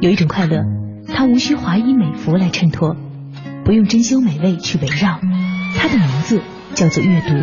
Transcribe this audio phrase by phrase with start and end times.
[0.00, 0.62] 有一种快乐，
[1.08, 2.94] 它无需华衣美服来衬托，
[3.64, 5.20] 不用珍馐美味去围绕，
[5.74, 6.42] 它的名字
[6.74, 7.34] 叫做阅读。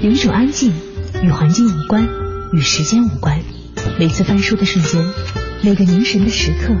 [0.00, 0.72] 有一种安静，
[1.22, 2.08] 与环境无关，
[2.54, 3.38] 与时间无关。
[3.98, 5.04] 每次翻书的瞬间，
[5.62, 6.74] 每个凝神的时刻，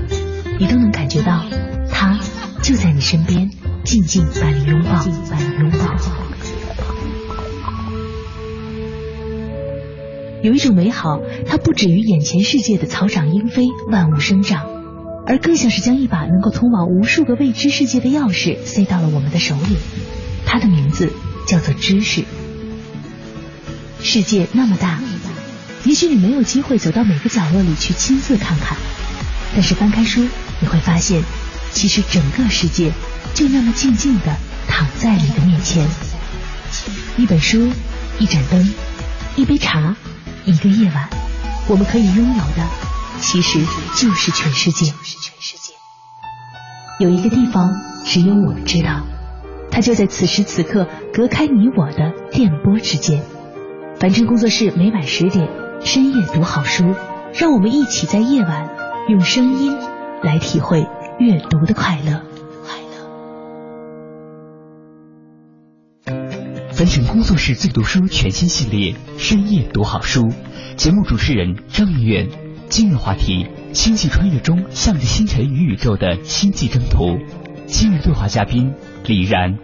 [0.58, 1.44] 你都能感觉到，
[1.90, 2.18] 它
[2.62, 3.50] 就在你身边，
[3.84, 6.29] 静静把你拥抱，把你拥抱。
[10.42, 14.66] 有一种美好，它不止于眼前世界的草长莺飞、万物生长，
[15.26, 19.76] 而更像是将一把能够通往无数个未知世界的钥匙塞到了我们的手里。
[20.46, 21.12] 它的名字
[21.46, 22.24] 叫做知识。
[24.02, 25.00] 世界那么大，
[25.84, 28.78] 也许你没有机会走到每个角落里去亲自看看，
[29.52, 30.26] 但是翻开书，
[30.60, 31.22] 你会发现，
[31.70, 32.90] 其实整个世界
[33.34, 34.34] 就那么静静的
[34.66, 35.86] 躺在你的面前。
[37.18, 37.68] 一本书，
[38.18, 38.72] 一盏灯，
[39.36, 39.94] 一杯茶。
[40.44, 41.08] 一个夜晚，
[41.68, 42.66] 我们可以拥有的，
[43.20, 43.60] 其实
[43.96, 44.92] 就是全世界。
[46.98, 47.72] 有一个地方，
[48.04, 49.06] 只有我们知道，
[49.70, 53.22] 它就在此时此刻，隔开你我的电波之间。
[53.98, 55.48] 凡尘工作室每晚十点，
[55.82, 56.94] 深夜读好书，
[57.34, 58.68] 让我们一起在夜晚
[59.08, 59.76] 用声音
[60.22, 60.86] 来体会
[61.18, 62.29] 阅读的快乐。
[66.80, 70.30] 凡尘工作室最读书全新系列，深夜读好书。
[70.78, 72.26] 节目主持人张明远。
[72.70, 77.18] 今日话题：星际穿越中向着星辰与宇宙的星际征途。
[77.66, 78.72] 今日对话嘉宾
[79.04, 79.58] 李然。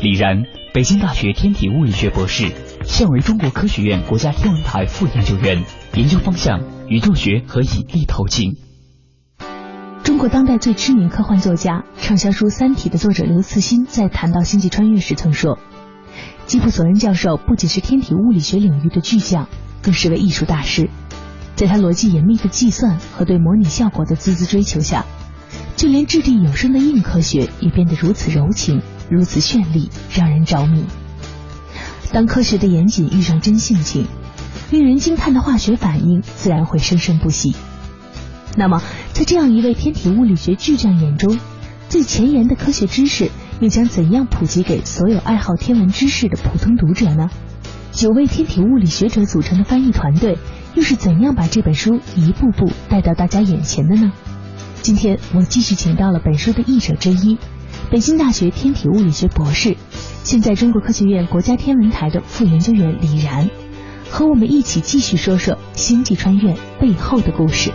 [0.00, 0.42] 李然，
[0.74, 2.50] 北京大学天体物理学博士，
[2.82, 5.62] 现为中国科学院国家天文台副研究员，
[5.94, 8.56] 研究方向宇宙学和引力透镜。
[10.02, 15.60] 中国当代最知名科幻作家、畅销书《三体》的作者刘慈欣在谈到星际穿越时曾说。
[16.46, 19.48] 基普索恩教授不仅是天体物理学领域的巨匠，
[19.82, 20.88] 更是位艺术大师。
[21.56, 25.04] 在他逻辑严密的计算和对模拟效果的孜孜追求下，
[25.74, 30.84] 就连掷地有声的硬科学也变得如此柔情、如此绚丽，让人着迷。
[32.12, 34.06] 当科学的严谨遇上真性情，
[34.70, 37.56] 令人惊叹的化学反应自然会生生不息。
[38.56, 38.80] 那么，
[39.12, 41.40] 在这样一位天体物理学巨匠眼中，
[41.88, 43.32] 最前沿的科学知识。
[43.60, 47.30] 又将怎样普及给所有爱好天文知识的普通读者呢？
[47.92, 50.36] 九位天体物理学者组成的翻译团队，
[50.74, 54.12] 又是怎样把这本书一步步带到大家眼前的呢？
[54.82, 57.38] 今天我继续请到了本书的译者之一，
[57.90, 59.76] 北京大学天体物理学博士，
[60.22, 63.48] 现在中国科学院国家天文台的副研究员李然，
[64.10, 67.72] 和我们一起继续说说《星际穿越》背后的故事。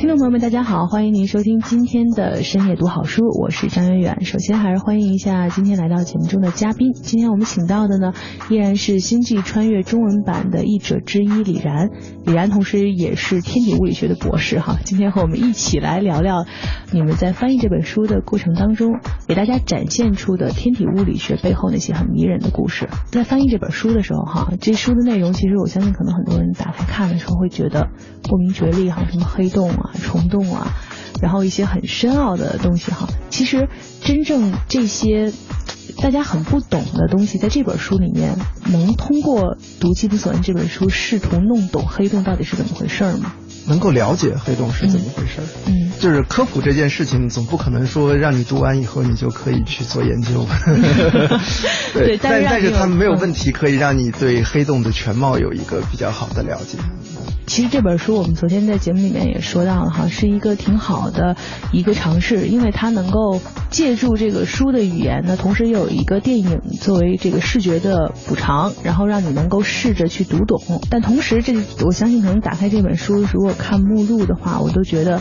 [0.00, 4.24] 听众朋友们，大家好，欢迎您收听今天的深夜读好书，我是张远远。
[4.24, 6.94] 首先还是欢迎一下今天来到节目中的嘉宾。
[6.94, 8.14] 今天我们请到的呢，
[8.48, 11.90] 依然是《星际穿越》中文版的译者之一李然。
[12.24, 14.78] 李然同时也是天体物理学的博士哈。
[14.86, 16.46] 今天和我们一起来聊聊
[16.92, 22.88] 你们在翻译这本书的过程当中，给大家展现出的天体物理学背后那些很迷人的故事。
[23.10, 27.90] 在翻译这本书的时候哈，这书的内容其实我相信可能很多人打开看的时候会觉得
[28.22, 29.89] 不明觉厉哈，什么黑洞啊。
[29.94, 30.74] 虫洞啊，
[31.20, 33.68] 然后一些很深奥的东西哈，其实
[34.02, 35.32] 真正这些
[36.00, 38.36] 大家很不懂的东西，在这本书里面，
[38.66, 43.34] 能通过读《基普索恩》这本书试图弄懂黑洞到底是怎么回事吗？
[43.66, 45.40] 能够了解黑洞是怎么回事？
[45.66, 50.46] 嗯，就是科普这件事情，总不可能说让你读完以后你就可以去做研究。
[51.92, 56.78] 对，但但是它没有问题，可以让你对黑洞的全貌有一个比较好的了解。
[57.46, 61.36] 其实这本书我们昨天在节目里面也说到了哈，是一个挺好的
[61.72, 63.40] 一个尝试，因为它能够
[63.70, 70.80] 借助这个书的语言呢，同时又有一个电影作为这个视觉的补偿，然后让你能够试着去读懂。
[70.88, 75.20] 但同时，这我相信可能打开这本书，如果看目录的话，我都觉得，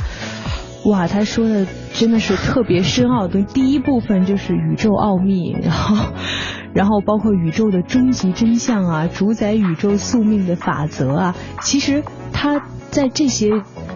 [0.85, 3.41] 哇，他说的真的是特别深奥的。
[3.43, 6.13] 第一部分就是宇宙奥秘，然后。
[6.71, 12.61] 然后包括宇宙的终极真相啊，主宰宇宙宿命的法则啊，其实它
[12.91, 13.49] 在这些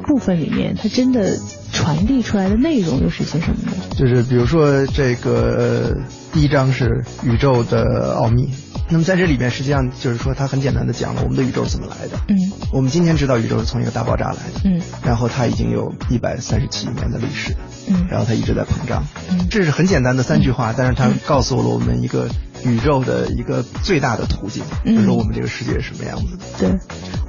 [0.07, 1.38] 部分里面，它真的
[1.72, 3.78] 传递出来的内容又是些什么呢？
[3.96, 5.98] 就是比如说这个
[6.34, 8.50] 第一章是宇宙的奥秘，
[8.89, 12.18] 那么在这里边实际上就是说它很简单的讲了我们的宇宙是怎么来的。
[12.27, 12.38] 嗯，
[12.71, 14.62] 我们今天知道宇宙是从一个大爆炸来的。
[14.65, 17.56] 嗯，然后它已经有一百三十七亿年的历史。
[17.88, 19.03] 嗯，然后它一直在膨胀。
[19.30, 22.30] 嗯，这是很简单的三句话，但是它告诉了我们一个。
[22.65, 26.44] 宇宙的一个最大的途径，就是说我们这个世界是什么样子的。
[26.60, 26.80] 对，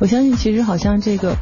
[0.01, 1.37] 我相信其实好像这个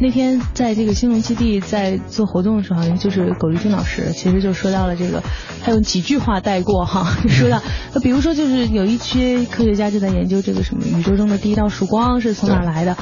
[0.00, 5.22] 那天在这个兴隆基地在做活动的时候，好像就是苟丽君老师其实就说到了这个，
[5.62, 7.60] 他用几句话带过哈，就 说到，
[8.02, 12.96] 比如说就是有一些科学家就在研究这个什么宇宙中的第一道曙光是从哪来的。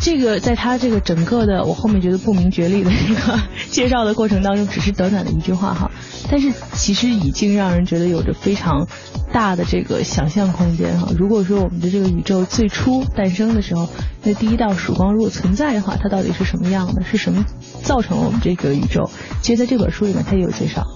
[0.00, 3.40] 这个在他这个整个的我后面觉得不明觉厉的这个
[3.70, 5.90] 介绍的过程当中，只是短短的一句话哈，
[6.30, 8.86] 但是其实已经让人觉得有着非常
[9.32, 11.08] 大的这个想象空间哈。
[11.18, 13.88] 如果说我们的这个宇宙最初诞生的时候，
[14.22, 17.02] 那第一道曙光如果存在的话，它到底是什么样的？
[17.02, 17.44] 是什么
[17.82, 19.10] 造成了我们这个宇宙？
[19.42, 20.86] 其实在这本书里面它也有介绍。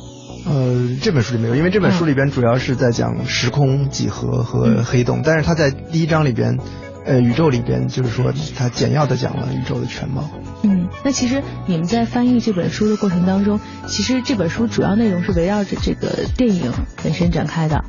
[0.46, 6.58] 呃，这本书里没有，因为这本书里边主要是在讲时空几何和黑洞，但是它在第一章里边。
[7.04, 10.31] 呃，宇宙里边就是说，他简要的讲了宇宙的全貌。
[10.62, 16.72] 嗯，那其实你们在翻译这本书的过程当中，其实这本书主要内容是围绕着这个电影
[17.02, 17.84] 本身展开的，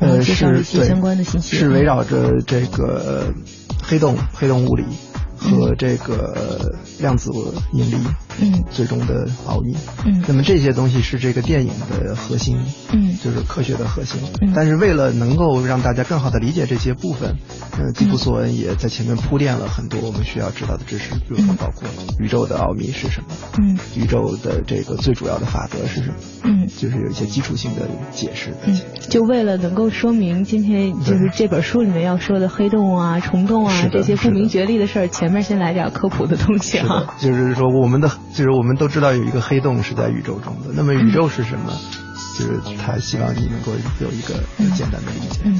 [0.00, 1.56] 呃，介绍一些相关的信息。
[1.56, 3.32] 是围绕着这个
[3.82, 4.84] 黑洞、黑洞物理
[5.50, 7.30] 和这个量子
[7.72, 7.96] 引力。
[8.38, 9.74] 嗯，最终的奥秘。
[10.04, 12.58] 嗯，那么这些东西是这个电影的核心。
[12.92, 14.20] 嗯，就是科学的核心。
[14.42, 17.36] 嗯，但是为了能够让大家更好的理解这些部分，
[17.78, 21.88] 呃，吉普索恩也在前面铺垫了很多我们需要知道的知识，比如说包括
[22.18, 23.28] 宇宙的奥秘是什么。
[23.58, 26.14] 嗯，宇宙的这个最主要的法则是什么？
[26.44, 28.52] 嗯，就是有一些基础性的解释。
[28.66, 28.78] 嗯，
[29.08, 37.14] 就为了能够说明今天就是这本书里面要说的黑洞啊、虫洞啊这些不明觉厉的事儿，前面先来点科普的东西哈。
[37.18, 38.10] 就是说我们的。
[38.36, 41.72] 就是我们都知道有一个黑洞是在宇宙中的，那么宇宙是什么？
[42.38, 44.34] 就是他希望你能够有一个
[44.76, 45.40] 简单的理解。
[45.44, 45.58] 嗯，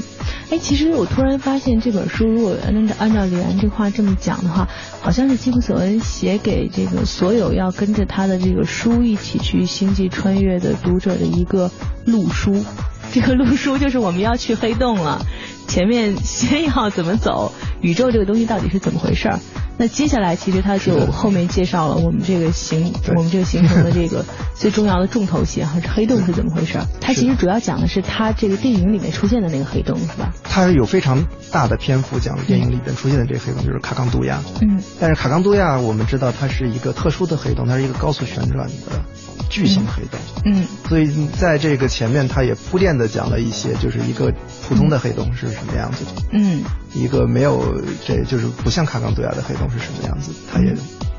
[0.51, 4.67] 哎，其实我突然发现这本书，如果按照按照李安这话这么讲的话，
[5.01, 11.71] 好像是基普索恩写给这个所有要跟着他的这个书一起去星际穿越的读者的一个
[12.05, 12.63] 路书。
[13.11, 15.25] 这个路书就是我们要去黑洞了，
[15.67, 17.53] 前面先要怎么走？
[17.81, 19.39] 宇宙这个东西到底是怎么回事儿？
[19.79, 24.25] 那接下来其实他就后面介绍了我们这个形我们这个形成的这个
[24.55, 26.79] 最重要的重头戏哈，黑洞是怎么回事？
[26.99, 30.33] 他其实主要讲的是他这个电影里面出现的那个黑洞是吧？
[30.43, 34.41] 他有非常大的篇幅讲电影里边出现的这个黑洞就是卡冈杜亚。
[34.61, 34.81] 嗯。
[34.99, 39.03] 但是卡冈杜亚我们知道它是一个特殊的黑洞，它是一个高速旋转的
[39.47, 40.19] 巨型黑洞。
[40.45, 40.65] 嗯。
[40.89, 44.33] 所以在这个前面他也铺垫的讲了一些，就是一个
[44.67, 46.11] 普通的黑洞是什么样子的。
[46.31, 46.63] 嗯。
[46.93, 50.73] 一个没有这就是不像卡冈杜亚的黑洞是什么样子，他也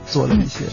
[0.09, 0.65] 做了一些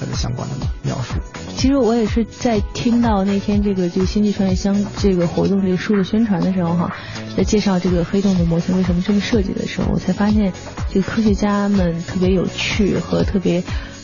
[0.00, 1.14] 呃相关的描述。
[1.56, 6.90] 其实我也是在听到那天这个这个星际穿越相这个活动这个书的宣传的时候哈，
[7.36, 10.50] 在介绍这个黑洞的模型为什么这么设计的时候，我才发现
[10.90, 13.62] 这个科学家们特别有趣和特别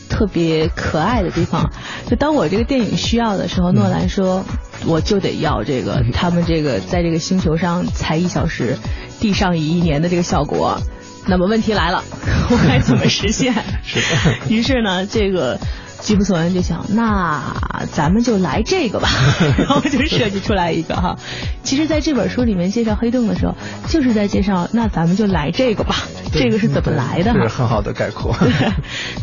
[0.09, 1.71] 特别可爱的地方。
[2.07, 4.43] 就当我这个电影需要的时候，诺兰说
[4.85, 8.77] 我就得要这个他们这个在这个星球上才一小时。
[9.19, 10.81] 地上一年的这个效果，
[11.27, 12.03] 那么问题来了，
[12.49, 13.53] 我该怎么实现？
[13.85, 14.35] 是的。
[14.49, 15.59] 于是呢，这个
[15.99, 17.53] 吉普索恩就想，那
[17.91, 19.07] 咱们就来这个吧，
[19.59, 21.19] 然后就设计出来一个哈。
[21.61, 23.55] 其实，在这本书里面介绍黑洞的时候，
[23.89, 25.97] 就是在介绍，那咱们就来这个吧，
[26.33, 27.31] 这个是怎么来的？
[27.33, 28.35] 是很好的概括。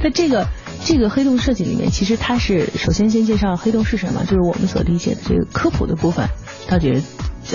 [0.01, 0.47] 在这个
[0.85, 6.29] 这个黑洞设计里面，其实它是首先先介绍黑洞是什么，就是我们所理解的这个科普的部分，
[6.69, 7.03] 到底。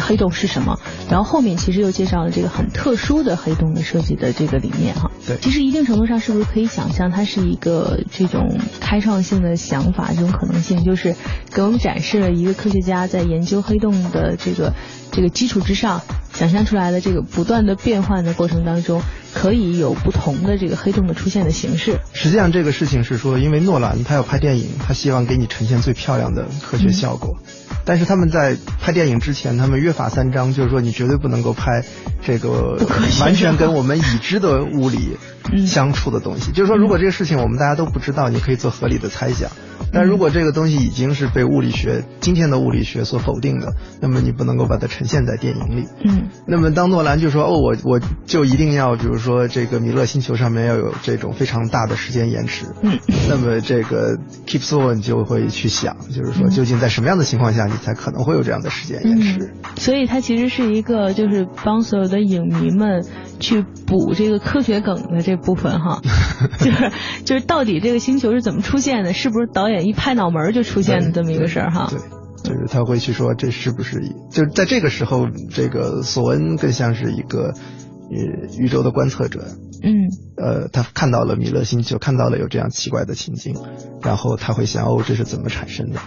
[0.01, 0.79] 黑洞是什么？
[1.07, 5.11] 然后后面其实又介绍了这个很特殊的黑洞的设计的这个理念哈。
[5.27, 11.15] 对，其实一定程度上是不是可以想象，它是一个这种开创性的想法，这种可能性，就是
[11.51, 14.73] 给我们展示了一个科学家在研究黑洞的这个
[15.11, 16.01] 这个基础之上，
[16.33, 19.03] 想象出来的这个不断的变换的过程当中，
[19.33, 21.99] 可以有不同的这个黑洞的出现的形式。
[22.13, 27.37] 实际上这个事情是说，因为诺兰他要拍电影，他希望给你呈现最漂亮的科学效果。
[27.85, 31.83] 但是他们在拍电影之前，他们约法三章，就是说你绝对不能够拍
[32.25, 32.79] 这个
[33.19, 35.17] 完全跟我们已知的物理
[35.65, 36.51] 相处的东西。
[36.51, 39.49] 就是说，如果这个事情我们大家都不知道，你可以做合理的猜想。
[39.91, 45.87] 但如果这个东西已经是被物理学今天的物理学所否定的，那么你不能够把它呈现在电影里。
[46.03, 46.29] 嗯。
[46.47, 52.97] 那么当诺兰就说：“哦，我我就一定要，比如说这个米勒星球上面要有这种非常大的时间延迟。”嗯。
[53.29, 59.53] 那么这个 Keep Soon 就会去想，就是说究竟在什么样的情况下你才可能会有这样的时间延迟？
[59.75, 63.05] 所以它其实是一个就是帮所有的影迷们
[63.39, 66.01] 去补这个科学梗的这部分哈，
[66.59, 66.91] 就是
[67.25, 69.13] 就是到底这个星球是怎么出现的？
[69.13, 69.85] 是不是导演？
[69.85, 71.99] 一拍脑门就出现的这么一个事儿哈，对，
[72.43, 79.45] 就是他会去说这是不是，就是在这个时候，这个索恩更像是一个呃宇宙的观测者，
[79.83, 83.55] 嗯，呃，他看到了米勒星球，看到了有这样奇怪的情景，
[84.01, 85.99] 然后他会想哦，这是怎么产生的？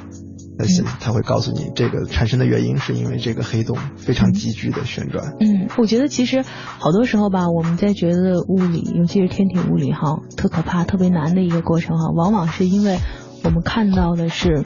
[0.59, 5.35] 那是他会告诉你这个产生的原因是因为这个黑洞非常急剧的旋转。
[5.39, 6.43] 嗯，我觉得其实
[6.79, 12.99] 好多时候吧，我们在觉得物理，尤其是天体物理哈，特可怕、特别难的一个过程哈，往往是因为
[13.45, 14.65] 我们看到的是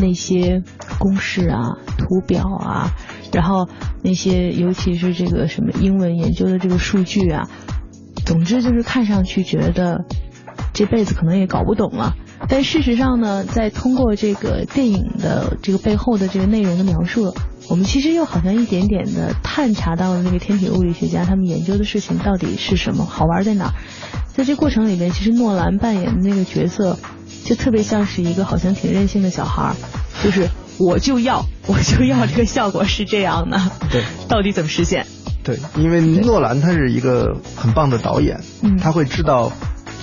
[0.00, 0.62] 那些
[0.98, 2.90] 公式啊、图表啊，
[3.34, 3.68] 然后
[4.02, 7.50] 那些尤其是这个什么英文研究的这个数据啊，
[8.24, 10.06] 总之就是看上去觉得
[10.72, 12.16] 这辈子可能也搞不懂了。
[12.48, 17.34] 但事实上呢，在通过这个电影的这个背后的这个内容的描述，
[17.68, 23.72] 我们其实又好像一点点的探查到了那个天体物理学家他们研究的事情到底是什么，好玩在哪儿。
[24.34, 26.98] 在这过程里面，其实诺兰扮演的那个角色，
[27.44, 29.76] 就特别像是一个好像挺任性的小孩儿，
[30.24, 35.06] 就是我就要我就要这个效果是这样的，对，到底怎么实现？
[35.44, 39.52] 对，因为诺兰他是一个很棒的导演，嗯，他会知道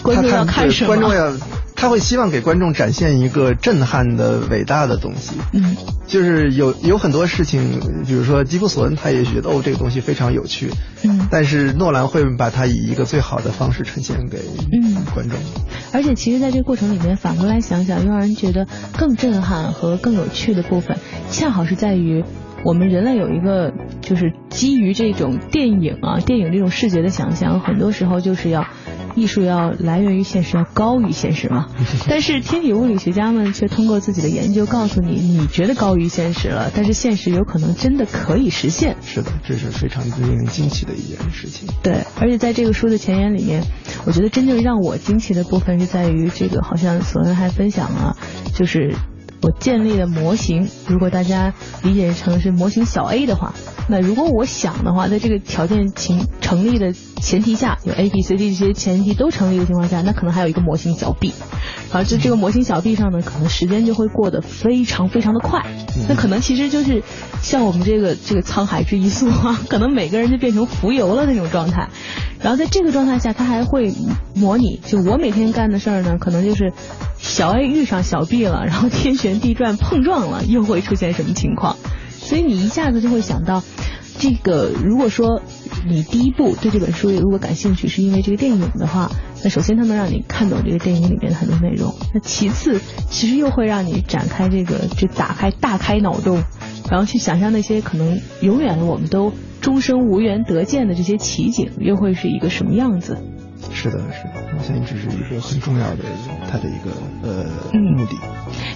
[0.04, 1.34] 观众要看什么，观众要。
[1.76, 5.78] 他会希望给观众展现一个震撼的伟大的东西，嗯，
[6.08, 10.70] 就是有有很多事情，比如说吉布索恩，他也觉得哦这个东西非常有趣，
[11.06, 14.40] 嗯，但是诺兰会把它以一个最好的方式呈现给
[15.16, 15.40] 观众。
[15.94, 20.98] 而且其实，在这个过程里面，反过来想想，又让人觉得更震撼和更有趣的部分，
[21.32, 22.26] 恰好是在于
[22.66, 28.68] 我们人类有一个就是基于这种电影啊，电影这种视觉的想象，很多时候就是要。
[29.16, 31.68] 艺术要来源于现实，要高于现实嘛？
[32.08, 38.96] 但是天体物理学家们却通过自己的研究告诉你，你觉得高于现实了，但是现实有可能真的可以实现。
[39.02, 41.68] 是的，这是非常令人惊奇的一件事情。
[41.84, 43.64] 对，而且在这个书的前言里面，
[44.06, 48.18] 我觉得真正让我惊奇的部分是在于这个，好像索恩还分享了，
[48.54, 48.96] 就是
[49.42, 51.54] 我建立的模型，如果大家
[51.84, 53.54] 理解成是模型小 a 的话。
[53.88, 61.34] 那如果我想的话，在这个条件情成立的前提下，有 A、B、C、D 这些前提都成立的情况下，那可能还有一个模型小 B，
[61.92, 65.66] 而就这个模型小 B 上呢，可能时间就会过得非常非常的快。
[66.08, 67.02] 那可能其实就是
[67.42, 71.90] 像我们这个这个沧海之一粟啊，可能每个人就变成浮游了那种状态。
[72.42, 73.94] 然后在这个状态下，他还会
[74.34, 76.72] 模拟，就我每天干的事儿呢，可能就是
[77.18, 81.76] 小 A 遇上小 B 了，然后天旋地转碰撞了，又会出现什么情况？
[82.18, 83.64] 所以你一下子就会想到，
[84.20, 85.42] 这个如果说
[85.88, 89.12] 你第一步对这本书如果感兴趣，是因为这个电影的话，
[89.44, 91.94] 那首先它能让你看懂这个电影里面的很多内容。
[92.14, 96.44] 那其次，其实又会让你展开这个，就打开大开脑洞，
[96.90, 99.32] 然后去想象那些可能永远我们都
[99.62, 103.18] 终生无缘得见的这些奇景，又会是一个什么样子。
[103.72, 106.04] 是的，是的，我相信这是一个很重要的
[106.50, 106.92] 他的一个
[107.24, 108.18] 呃目的。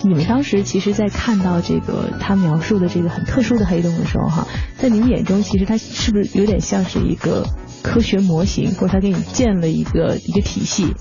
[0.04, 4.48] 你们当时其实，在看到这个他描述的这个很特殊的黑洞的时候，哈，
[4.78, 7.48] 在你们眼中，其实它是不是有点像是一个
[7.82, 10.94] 科学模型，或者他给你建了一个一个体系？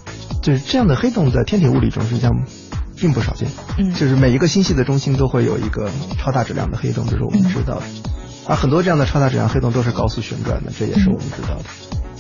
[0.43, 2.33] 就是这样的黑洞在天体物理中实际上
[2.97, 3.49] 并不少见。
[3.79, 7.83] 嗯，就是每一个星系的中心都会有一个超大质量的黑洞，这是我们知道的。
[8.49, 11.65] 而很多这样的超大质量黑洞都是高速旋转的，这也是我们知道的。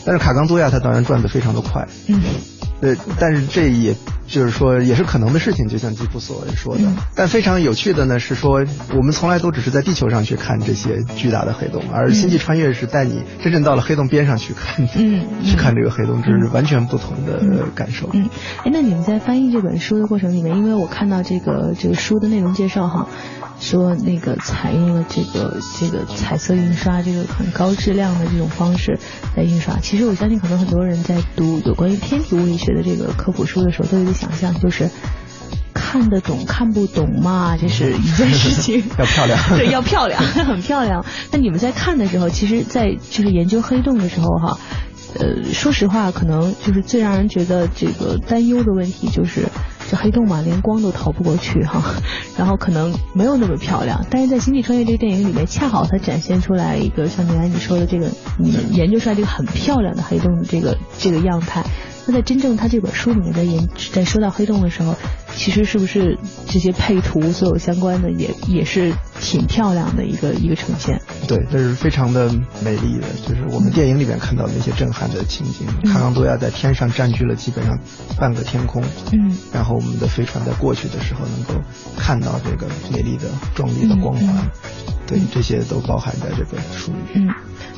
[0.04, 2.21] 但是卡冈多亚他当然转的非常的快，嗯，
[2.80, 3.94] 呃，但是这也
[4.26, 6.82] 就是说也是可能的事情，就像吉普索恩说的。
[7.14, 8.64] 但非常有趣的呢是说，
[8.97, 18.09] 我们从来都只是在地球上去看这些巨大的黑洞，而星际穿越是带你真正到了黑洞边上去看，嗯，去看这个黑洞，这是完全不同的感受。
[18.12, 18.28] 嗯，
[18.64, 23.09] 哎，那你们在翻译这本书的过程里面，因为我看到这个这个书的内容介绍哈。
[23.62, 28.99] 说那个采用了这个这个彩色印刷，这个很高质量的这种方式
[29.37, 29.78] 来印刷。
[29.81, 34.90] 其实我相信，可能很多人在读有关于天体物理学的这个科普书的时候，都有一个想象，就是
[35.73, 38.83] 看得懂看不懂嘛， 这是一件事情。
[38.99, 41.07] 要漂亮， 对，要漂亮，很漂亮。
[41.31, 44.59] 那你们在看的时候，其实，在就是研究黑洞的时候，哈，
[45.14, 49.47] 呃，说实话，可能就是最让人觉得这个担忧的问题就是。
[49.97, 51.83] 黑洞嘛，连光都逃不过去哈，
[52.37, 58.09] 然后可能没有那么漂亮，但是在《星际穿越》这个电影里面，恰好它展现出来一个像原来你说的这个，
[58.39, 61.65] 你研究出来这个很漂亮的黑洞的这个这个样态。
[62.06, 64.97] 那在真正他这本书里面在研在说到黑洞的时候，
[65.37, 66.18] 其实是不是
[66.49, 71.00] 这些配图所有相关的也也是挺漂亮的一个一个呈现？
[71.28, 72.28] 对，这是非常的
[72.64, 75.66] 美丽的，就是我们电影里面看到的那些震撼的情景。
[75.92, 77.78] 卡冈多亚在天上占据了基本上
[78.18, 78.82] 半个天空，
[79.12, 81.54] 嗯，然后我们的飞船在过去的时候能够
[81.97, 84.50] 看到这个美丽的壮丽的光环，
[85.06, 86.99] 对，这些都包含在这本书里。
[87.14, 87.28] 嗯，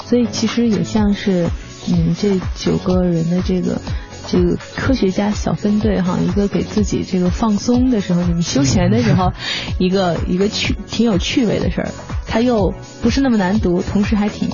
[0.06, 1.46] 所以其实也像是
[1.88, 3.78] 嗯这九个人的这个。
[4.26, 9.32] 这个科学家小分队哈，一个给自己这个放松的时候，你们休闲的时候，
[9.78, 11.88] 一个一个趣挺有趣味的事儿，
[12.26, 14.48] 它又不是那么难读，同时还挺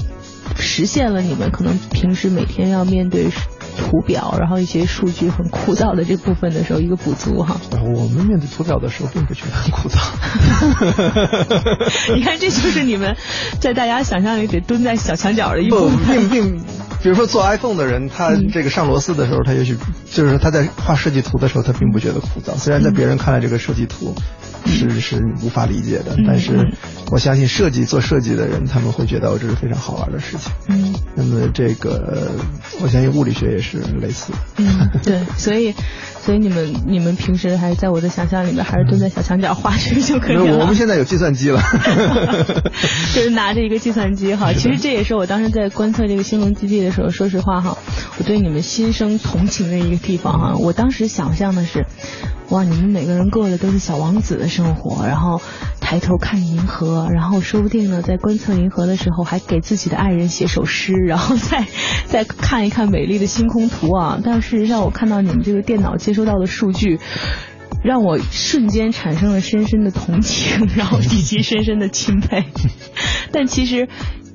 [0.58, 3.30] 实现了你们可能平时每天要面对
[3.78, 7.60] 图表，然后一些数据很枯燥的这部分的时候一个补足哈。
[7.72, 9.98] 我们面对图表的时候并不觉得很枯燥。
[12.14, 13.16] 你看，这就是你们
[13.60, 16.28] 在大家想象里得蹲在小墙角的一部分。
[16.28, 16.64] 并并，
[17.02, 19.76] 比如说做 iPhone 的人，他这个上螺丝的时候，他也许
[20.11, 22.54] 就是他在画设计图的时候，他并不觉得枯燥。
[22.57, 24.14] 虽然在别人看来，这个设计图。
[24.66, 26.52] 是是无法理解的，但是
[27.11, 30.52] 我相信设计做设计的人，他们会觉得这是非常好玩的事情。
[30.69, 32.30] 嗯，那么这个
[32.83, 34.35] 我相信物理学也是类似。
[34.59, 35.75] 嗯，对，所以
[36.24, 40.58] 所以你们你们平时还是在我的想象里面，还是蹲在小墙角画这个就可以了。
[40.58, 41.60] 我们现在有计算机了，
[43.14, 44.52] 就是拿着一个计算机哈。
[44.52, 47.78] 其实这也是我当时在观测这个兴隆基地的时候，说实话哈，
[48.18, 50.56] 我对你们心生同情的一个地方哈。
[50.56, 51.86] 我当时想象的是。
[52.50, 55.40] 哇，你们每个人过的都是小王子的生活，然后
[55.80, 61.64] 抬头看银河，然后说不定呢，在观测银河的时候还给自己的爱人写首诗，然后再
[62.07, 64.21] 再看一看美丽的星空图啊。
[64.25, 66.99] 但事实上，我看到你们这个电脑接收到的数据，
[67.85, 72.47] 让我瞬间产生了深深的同情，然后以及深深的钦佩。
[73.30, 73.88] 但其实。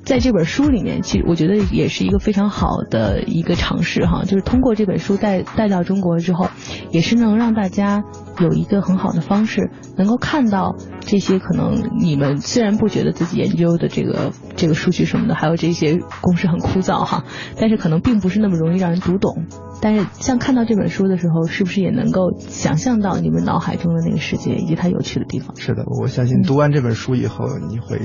[0.06, 6.48] 在这本书里面，其实我觉得也是一个非常好的一个尝试哈，就是通过这本书带带到中国之后，
[6.92, 8.04] 也是能让大家
[8.38, 17.24] 有一个很好的方式，能够看到这些可能你们虽然不觉得自己研究的这个这个数据什么的，还有这些公式很枯燥哈，
[17.58, 19.44] 但是可能并不是那么容易让人读懂。
[19.82, 25.54] 但是像看到这本书的时候，是不是也能够想象到你们脑海中的那个世界以及它有趣的地方？
[25.56, 28.00] 是的，我相信读完这本书以后，你会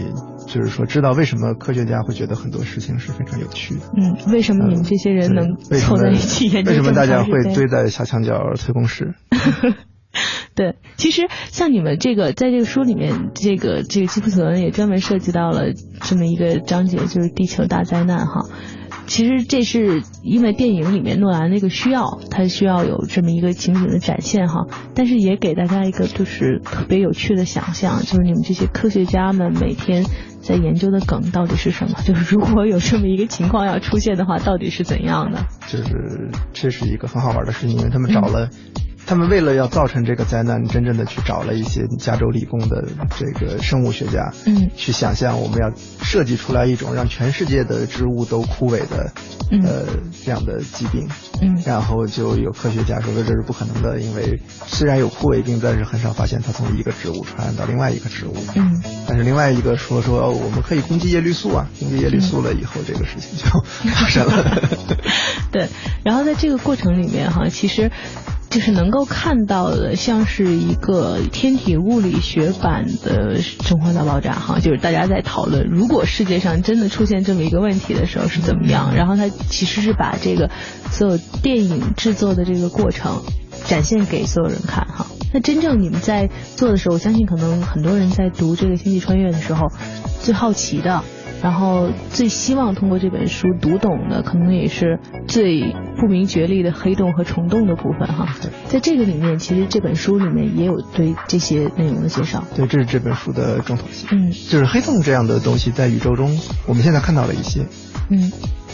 [0.48, 3.82] 就是说知道为什么科学家会觉得很多事情是非常有趣的。
[3.96, 6.72] 嗯，为什么你们这些人能凑在一起研究？
[6.72, 9.16] 为什么大家会堆在小墙角推公式？
[10.54, 18.42] 对，其实像你们这个在这个书里面，这个这个基普索恩也专门涉及到了这么一个章节，就是地球大灾难哈。
[19.08, 30.06] 其实这是因为电影里面诺兰那个需要，他需要有这么一个情景的展现哈，但是也给大家一个就是特别有趣的想象，就是你们这些科学家们每天
[30.42, 31.96] 在研究的梗到底是什么？
[32.04, 35.46] 就是如果有这么一个情况要出现的话，到底是怎样的？
[35.68, 38.50] 就是这是一个很好玩的事情，因为他们找了。
[39.06, 42.86] 他们为了要造成这个灾难，真正的去找了一些加州理工的
[43.18, 49.12] 这个生物学家，嗯，去想象我们要设计出来一种让全世界的植物都枯萎的，
[49.64, 49.86] 呃，
[50.24, 51.10] 这样的疾病，
[51.42, 64.62] 嗯，然后就有科学家说这是不可能的，因为虽然有枯萎病，但是很少发现它从一个植物传染到另外一个植物，嗯，但是另外一个说说我们可以攻击叶绿素啊，攻击叶绿素了以后，这个事情就发生了，
[65.52, 65.68] 对，
[66.04, 67.92] 然后在这个过程里面哈，其实。
[68.52, 78.94] 就是能够看到的，像是一个天体物理学版的《生活大爆炸》哈，就是大家在讨论，如果世界上真的出现这么一个问题的时候是怎么样。
[78.94, 80.52] 然后它其实是把这个
[80.92, 83.22] 所有电影制作的这个过程
[83.68, 85.08] 展现给所有人看哈。
[85.34, 89.68] 那真正你们在做的时候，我相信可能很多人在读这个《星际穿越》的时候，
[90.22, 91.02] 最好奇的。
[91.42, 98.28] 然后最希望通过这本书读懂的，可能也是最不明觉厉的黑洞和虫洞的部分哈。
[98.68, 102.44] 在这个里面，其实这本书里面也有对这些内容的介绍。
[102.56, 104.06] 对，这是这本书的重头戏。
[104.12, 107.66] 嗯，就是黑洞这样的东西，在宇宙中，我们现在看到了一些。
[108.10, 108.32] 嗯。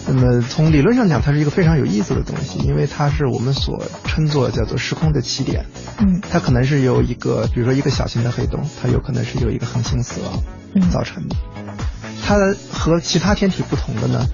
[0.09, 5.65] 那么从理论上讲，它是一个非常有意思的东西，因为它是我们所称作叫做时空的起点。
[5.99, 6.21] 嗯。
[6.29, 11.35] 它可能是由一个，比如说一个小型的黑洞，它有可能是由一个恒星死亡造成的。
[12.27, 12.35] 它
[12.69, 14.27] 和其他天体不同的呢，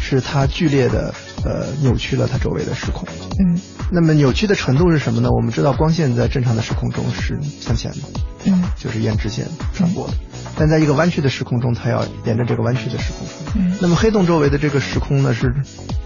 [0.00, 1.12] 是它剧烈的
[1.44, 3.08] 呃扭曲了它周围的时空。
[3.40, 3.60] 嗯，
[3.90, 5.28] 那么扭曲的程度是什么呢？
[5.32, 7.98] 我们知道光线在正常的时空中是向前的，
[8.44, 10.14] 嗯，就是沿直线传播的。
[10.56, 13.26] 但在一个弯曲的时空中，它要沿着这个弯曲的时空。
[13.56, 15.52] 嗯，那么黑洞周围的这个时空呢，是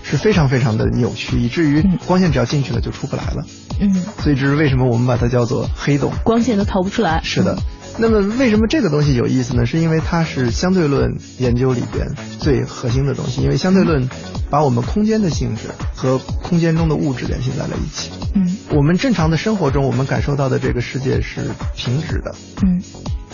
[0.02, 3.44] 是非常非常的扭曲，以至于光线只要进去了就出不来了。
[3.80, 7.20] 嗯，所以这是为什么我们把它叫做黑洞，光线都逃不出来。
[7.22, 7.58] 是的。
[7.96, 9.66] 那么为什么这个东西有意思呢？
[9.66, 12.08] 是因为它是相对论研究里边
[12.40, 13.42] 最核心的东西。
[13.42, 14.08] 因为相对论
[14.50, 18.10] 把我们空间的性质和空间中的物质联系在了一起。
[18.34, 21.42] 嗯，我们正常的生活中，我们感受到的这个世界是
[21.76, 22.34] 平直的。
[22.66, 22.82] 嗯，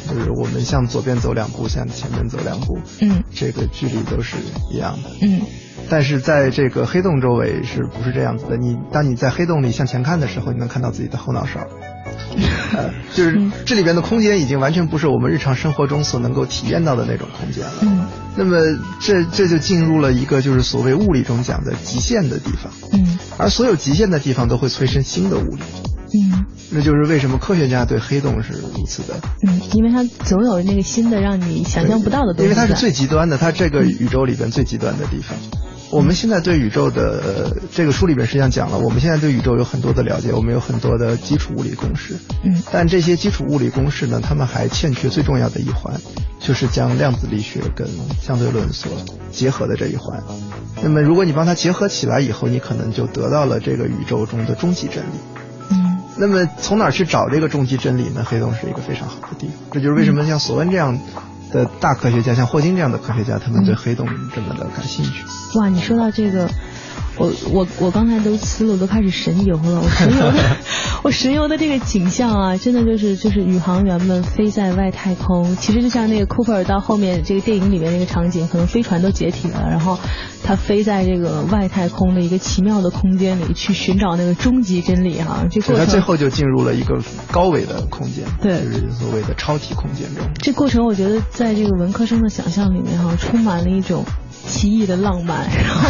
[0.09, 2.79] 就是我们向左边走两步，向前面走两步。
[3.01, 4.37] 嗯，这个距离都是
[4.70, 5.09] 一样的。
[5.23, 5.40] 嗯，
[5.88, 8.59] 但是在这个黑洞周围是不是这样子的？
[8.59, 11.61] 你当你在黑洞里向前看的时候，你能看到自己的后脑勺。
[12.76, 17.72] 呃，就是这里边的空间已经完全不是我们日常生活中所能够体验到的那种空间了。
[17.83, 18.06] 嗯，
[18.37, 18.59] 那么
[19.00, 22.72] 这这就进入了一个就是所谓物理中讲的极限的地方。
[22.92, 25.62] 嗯，而所有极限的地方都会催生新的物理。
[26.12, 29.14] 嗯，那就是为什么科学家对黑洞是如此的。
[29.46, 32.42] 嗯，因为它总有那个新的让你想象不到的东西。
[32.44, 35.37] 因为它是最极端的，它这个宇宙里边最极端的地方。
[35.92, 42.16] 我们现在对宇宙的这个书里边实际上讲了，我们现在对宇宙有很多的了解，我们有很多的基础物理公式。
[42.44, 42.62] 嗯。
[42.70, 46.00] 但这些基础物理公式呢，他们还欠缺最重要的一环，
[46.38, 47.88] 就是将量子力学跟
[48.22, 48.92] 相对论所
[49.33, 50.22] 结合的这一环。
[50.83, 55.18] 那么，如果你帮它结合起来以后，你可能就得到了这个宇宙中的终极真理。
[56.16, 58.22] 那么从哪儿去找这个终极真理呢？
[58.24, 59.57] 黑洞是一个非常好的地方。
[59.72, 60.98] 这就是为什么像索恩这样
[61.53, 65.25] 的大科学家，像霍金这样的科学家，他们对黑洞这么的感兴趣。
[65.59, 66.49] 哇，你说到这个。
[67.17, 70.57] 我我我刚才都思路都开始神游了，我神游的
[71.05, 79.99] 我神游的这个景象啊，真的就是就是宇航员们飞在外太空，其实就像那个库珀尔到后面这个电影里面那个场景，可能飞船都解体了，然后
[80.42, 87.00] 他飞在这个外太空的一个奇妙的空间里去寻找那个终极真理哈，这过程他最后就进入了一个
[87.31, 90.24] 高维的空间，对，就是所谓的超体空间中。
[90.35, 94.05] 这过程我觉得在这个文科生的想象里面哈，充满了一种
[94.46, 95.88] 奇异的浪漫， 然后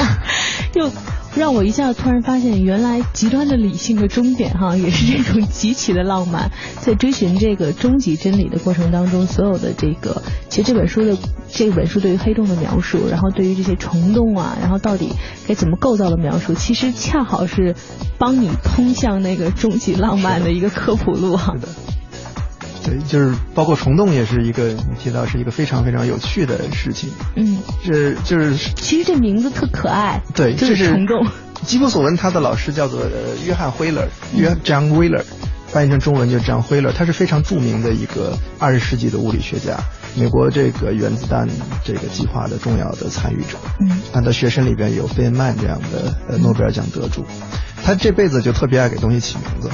[0.75, 0.91] 又。
[1.37, 6.51] 让我一下突然发现，原来极端的理性的终点哈，也是这种极其的浪漫。
[6.81, 11.17] 在追寻这个终极真理的过程当中，所有的这个，其实这本书的
[11.49, 15.11] 这本书对于黑洞的描述，然后对于这些虫洞啊，然后到底
[15.47, 17.77] 该怎么构造的描述，其实恰好是
[18.19, 21.55] 帮你通向那个终极浪漫的一个科普路哈。
[22.91, 27.09] 对，就是包括虫洞也是一个你提到是一个非常非常有趣的事情。
[27.37, 30.21] 嗯，是就是其实这名字特可爱。
[30.35, 31.25] 对，就是虫洞。
[31.65, 33.03] 基普索文他的老师叫做
[33.47, 35.23] 约翰惠勒，约 John Wheeler，
[35.69, 39.79] 翻译成中文就 John Wheeler，他是非常著名的一个二十世纪的物理学家，
[40.17, 41.47] 美国这个原子弹
[41.85, 43.59] 这个计划的重要的参与者。
[43.79, 47.25] 嗯，他的学生里边有费曼曼这样的呃诺贝尔奖得主。
[47.85, 49.71] 他这辈子就特别爱给东西起名字，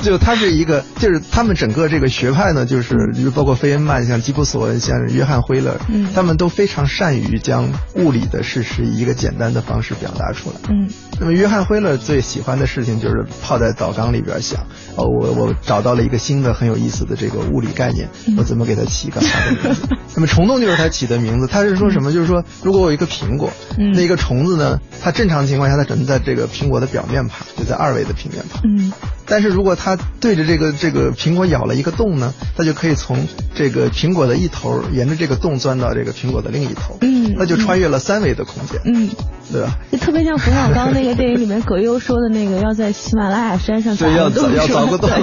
[0.02, 2.96] 就他是一个，就是他们整个这个学派呢，就是
[3.34, 10.88] 包括费恩曼、像吉普索恩、像约翰惠勒，嗯，他们都非常善于将物理的事实以一个简单的方式表达出来，嗯。
[11.20, 14.62] 那么约翰辉勒最喜欢的事情就是泡在澡缸里边想，
[14.96, 19.86] 哦，我我找到了一个新的很有意思的这个物理概念，我怎么给它起一个好的名字？
[20.16, 22.10] 那么虫洞就是他起的名字，他是说什么？
[22.10, 23.52] 就是说，如果我有一个苹果，
[23.94, 28.60] 那一个虫子呢，它正常情况下它只能在这个苹果的表面爬，就在二维的平面爬。
[28.64, 28.90] 嗯。
[29.30, 36.98] 但是如果它对着这个这个苹果咬了一个洞呢，它就可以从这个苹果的一头沿着这个洞钻到这个苹果的另一头。
[37.00, 37.34] 嗯。
[37.36, 38.80] 那就穿越了三维的空间。
[38.84, 39.08] 嗯。
[39.52, 39.78] 对吧？
[39.90, 44.54] 就特别像冯小刚那个电影里面葛优说的那个，要在喜马拉雅山上凿个洞。
[44.54, 45.10] 要凿个洞。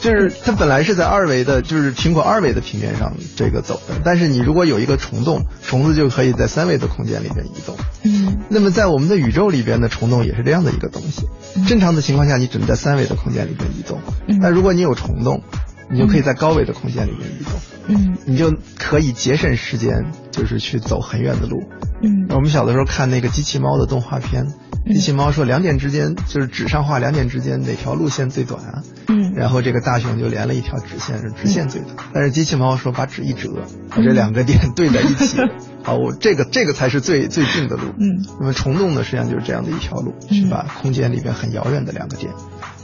[0.00, 7.76] 就是它本来是在二维的，就是苹果二维的平面上这个走的，但是你如果有一个虫洞，虫子就可以在三维的空间里面移动。
[8.04, 8.38] 嗯。
[8.48, 11.26] 那么在我们的宇宙里边的虫洞也是这样的一个东西。
[11.68, 14.00] 正常的情况下，你只能在三维的空间里面移动。
[14.26, 14.40] 嗯。
[14.42, 15.42] 但如果你有虫洞，
[15.90, 17.52] 你就可以在高维的空间里面移动。
[17.88, 18.16] 嗯。
[18.24, 21.62] 你就可以节省时间，就是去走很远的路。
[22.02, 22.26] 嗯。
[22.30, 24.46] 我们小的时候看那个机器猫的动画片。
[24.86, 28.82] 机器猫说两点之间就是纸上画两点之间哪条路线最短啊？
[29.08, 31.94] 嗯，然后这个大熊就连了一条直线，是直线最短。
[32.12, 33.50] 但是机器猫说把纸一折，
[33.88, 35.38] 把这两个点 对在一起，
[35.82, 37.82] 好，我这个这个才是最最近的路。
[37.98, 42.32] 嗯，那么虫洞呢，实际上就是这样的一条路，去把空间里边很遥远的两个点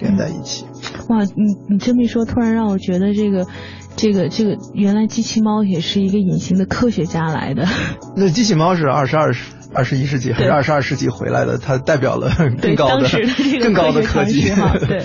[0.01, 0.65] 连在一起。
[1.09, 3.47] 哇，你你这么一说，突然让我觉得这个
[3.97, 7.67] 这个这个原来机器猫也是一个隐形的科学家来的。
[8.17, 9.35] 那机器猫是二十二
[9.75, 11.59] 二十一世纪还是二十二世纪回来的？
[11.59, 13.09] 它代表了更高的、
[13.61, 14.53] 更高的科技。
[14.87, 15.05] 对。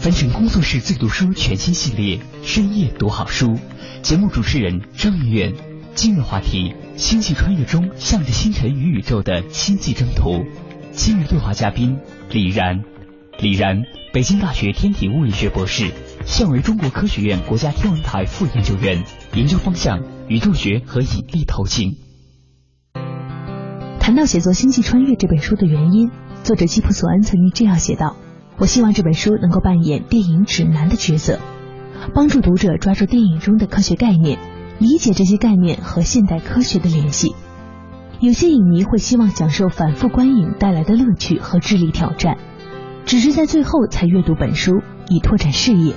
[0.00, 3.58] 凡尘工作室最读书全新系列，深夜读好书。
[4.00, 5.54] 节目主持人张媛媛。
[5.94, 10.42] 今日话题：星际穿越中向着星辰与宇宙的星际征途。
[10.92, 11.98] 今日对话嘉宾
[12.30, 12.82] 李然。
[13.40, 15.90] 李然，北京大学天体物理学博士，
[16.24, 21.98] 现为中国科学院国家天文台副研究员，研究方向宇宙学和引力透镜。
[24.00, 26.10] 谈到写作《星际穿越》这本书的原因，
[26.42, 28.16] 作者基普索恩曾经这样写道
[28.60, 31.38] ：“我希望这本书能够扮演电影指南的角色，
[32.14, 34.38] 帮助读者抓住电影中的科学概念，
[34.78, 37.34] 理解这些概念和现代科学的联系。
[38.20, 42.36] 有些影迷会希望享受反复观影带来的乐趣和智力挑战，
[43.06, 45.94] 只是在最后才阅读本书以拓展视野；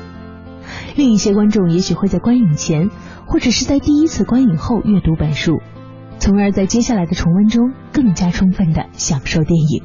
[0.95, 2.89] 另一些观众也许会在观影前，
[3.27, 5.59] 或者是在第一次观影后阅读本书。”
[6.17, 9.83] 从而在接下来的重温中更加充分的享受电影。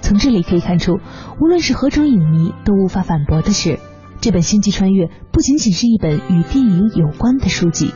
[0.00, 1.00] 从这里可以看出，
[1.40, 3.80] 无论是何种影迷都无法反驳的是，
[4.20, 7.92] 这本《星际穿越》不仅仅是一本与电影有关的书籍，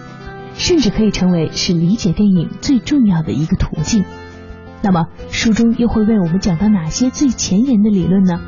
[0.54, 4.04] 甚至可以成为是理解电影最重要的一个途径。
[4.82, 8.40] 那么，书中又会为我们讲到哪些最前沿的理论呢？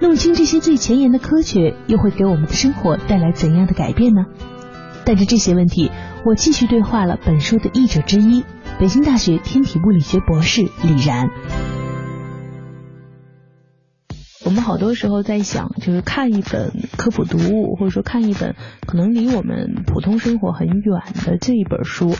[0.00, 4.24] 弄清这些最前沿的科学，又会给我们的生活带来怎样的改变呢？
[5.04, 5.90] 带着这些问题，
[6.26, 8.44] 我继续对话了本书的译者之一。
[8.80, 11.30] 北京大学天体物理学博士李然。
[14.44, 18.54] 我们好多时候在想，就是看一本科普读物，或者说看一本
[18.86, 22.14] 可能离我们普通生活很远的这一本书，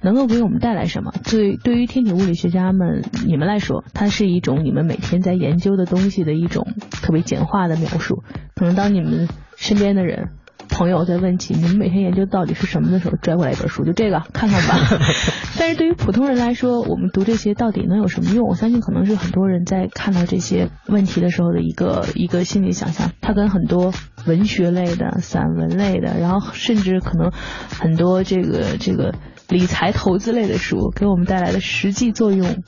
[0.00, 1.12] 能够给我们带来什么？
[1.30, 8.22] 对，对于天体物理学家们，你们来说，它是一种你们每天在研究的东西的一种特别简化的描述。
[8.54, 10.30] 可能当你们身边的人。
[10.68, 14.98] 朋友在问起你们每天研究到底是什么的时候，拽过来一本书，就这个看看吧。
[15.58, 18.46] 但是对于普通人来说，我们读这些到底能有什么用？
[18.46, 23.10] 我相信可能是很多人在看到这些问题的时候的一个一个心理想象。
[23.20, 23.92] 它跟很多
[24.26, 27.32] 文学类的、散文类的，然后甚至可能
[27.68, 29.14] 很多这个这个
[29.48, 32.62] 理财投资类的书给我们带来的实际作用。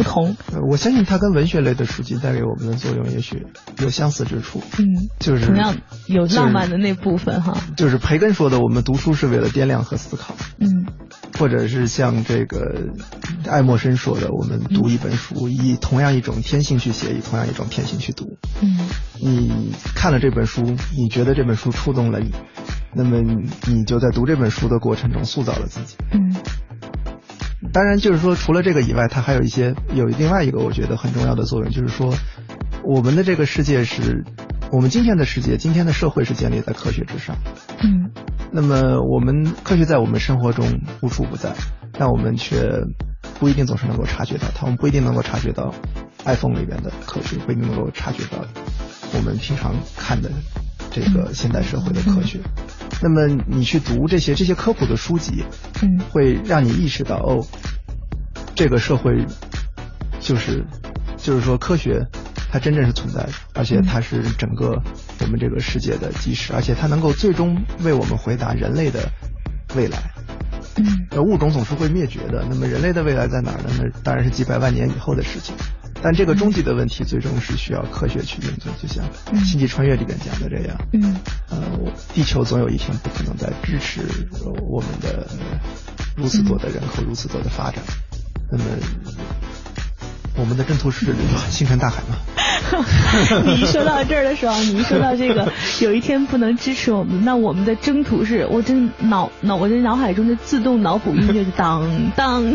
[0.00, 0.34] 不同，
[0.70, 3.46] 我相信它跟文学类的书籍带给我们的作用也许
[3.82, 4.62] 有相似之处。
[4.78, 4.86] 嗯，
[5.18, 7.58] 就是同样有浪漫的那部分哈。
[7.76, 10.34] 就是培根说的，我们读书是为了掂量和思考。
[10.58, 10.86] 嗯，
[11.38, 12.88] 或者是像这个
[13.46, 18.38] 爱默生说的，我们读一本书以同样一种天性去写，以同样一种天性去读。
[18.62, 18.78] 嗯，
[19.20, 20.62] 你看了这本书，
[20.96, 22.32] 你觉得这本书触动了你，
[22.94, 23.20] 那么
[23.66, 25.96] 你就在读这本书的过程中塑造了自己。
[26.12, 26.34] 嗯。
[27.72, 32.14] 当然，就是说，除了这个以外，它还有一些有另外一个我觉得很重要的作用，就是说，
[32.82, 34.24] 我们的这个世界是，
[34.72, 37.36] 我们今天的世界，今天的社会是建立在科学之上。
[37.82, 38.10] 嗯。
[38.52, 41.54] 那么，我们科学在我们生活中无处不在，
[41.92, 42.68] 但我们却
[43.38, 44.66] 不一定总是能够察觉到它。
[44.66, 45.72] 我们不一定能够察觉到
[46.24, 48.44] iPhone 里边的科学，不一定能够察觉到
[49.14, 50.28] 我们平常看的
[50.90, 52.38] 这个现代社会的科学。
[53.02, 55.44] 那么你去读这些这些科普的书籍，
[55.82, 57.46] 嗯，会让你意识到哦，
[58.54, 59.24] 这个社会
[60.20, 60.64] 就是
[61.16, 62.06] 就是说科学
[62.52, 64.82] 它真正是存在的，而且它是整个
[65.20, 69.08] 我们这个世界的基石，而且它能够最终为我们回答人类的
[69.74, 69.98] 未来。
[70.76, 73.70] 嗯，物种总是会灭绝的，那么人类的未来在哪儿呢？
[73.78, 75.54] 那当然是几百万年以后的事情。
[76.02, 79.04] 但这个终极的问题，最终是需要科学去应对，就像
[79.44, 80.76] 《星际穿越》里边讲的这样。
[80.92, 81.16] 嗯，
[81.50, 81.60] 呃，
[82.14, 84.00] 地球总有一天不可能再支持
[84.68, 85.28] 我们的
[86.16, 87.82] 如此多的人口、如此多的发展。
[88.50, 88.64] 那么，
[90.36, 91.14] 我们的征途是
[91.50, 92.16] 星辰大海吗？
[93.46, 101.82] 你一说到这儿的时候，你一说到这个，有一天不能支持我们，那我们的征途是，我这脑脑我的脑海中的自动脑补音乐就当
[102.16, 102.54] 当，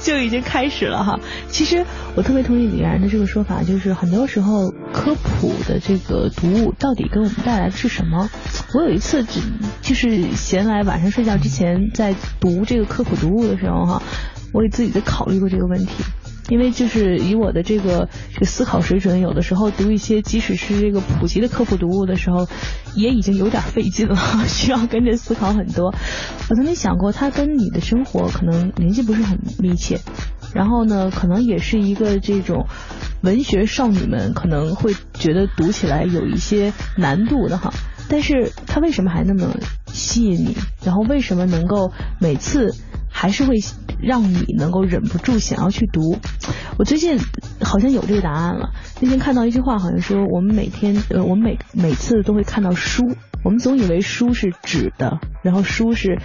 [0.00, 1.18] 就已经开始了哈。
[1.48, 8.30] 其实我特别同意李然的这个说法，就是很多时候科普的这个读物到底给我们带来的是什么？
[8.74, 9.40] 我有一次只
[9.82, 14.02] 就是闲来晚上睡觉之前在读这个科普读物的时候哈，
[14.52, 15.92] 我也自己在考虑过这个问题。
[16.50, 22.48] 因为就是以我的这个这个思考水准，有的时候读一些即使是这个普及的科普读物的时候，
[22.94, 24.16] 也已经有点费劲了，
[24.48, 25.94] 需要跟着思考很多。
[26.50, 30.00] 我曾经想过，它跟你的生活可能联系不是很密切，
[30.52, 32.66] 然后呢，可能也是一个这种
[33.22, 37.72] 文学少女们可能会觉得读起来有一些难度的哈。
[38.08, 40.56] 但是它为什么还那么吸引你？
[40.84, 42.74] 然后为什么能够每次？
[43.20, 43.56] 还是会
[44.00, 46.16] 让你能够忍不住想要去读。
[46.78, 47.18] 我最近
[47.60, 48.70] 好像有这个答案了。
[48.98, 53.14] 那天看到一句话，好像说我们每天呃，我们每每次都会看到书。
[53.44, 56.18] 我们总以为书是纸的，然后书是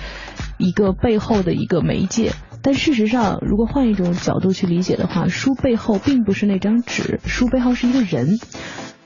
[0.58, 2.32] 一个背后的一个媒介。
[2.62, 8.40] 但事实上，如果换一种角度去理解的话，书背后并不是那张纸，书背后是一个人。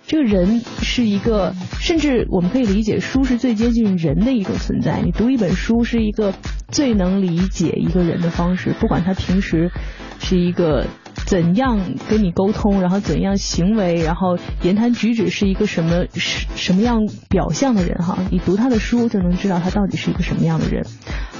[0.09, 5.01] 这个人是一个，甚至我们可以理解，书是最接近人的一种存在。
[5.05, 6.33] 你读一本书是一个
[6.69, 9.69] 最能理解一个人的方式，不管他平时
[10.19, 10.87] 是一个
[11.27, 20.87] 怎样跟你沟通，然后怎样行为，然后言谈举止是一个什么什什么样表象的人哈，你读他的书就能知道他到底是一个什么样的人。